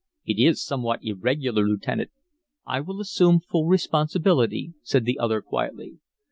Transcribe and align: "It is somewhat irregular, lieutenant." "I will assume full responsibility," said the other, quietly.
"It 0.25 0.39
is 0.41 0.65
somewhat 0.65 1.03
irregular, 1.03 1.61
lieutenant." 1.63 2.09
"I 2.65 2.79
will 2.79 2.99
assume 2.99 3.39
full 3.39 3.67
responsibility," 3.67 4.73
said 4.81 5.05
the 5.05 5.19
other, 5.19 5.43
quietly. 5.43 5.99